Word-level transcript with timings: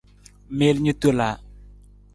Miil 0.57 0.77
ni 0.81 0.93
tola. 1.01 1.29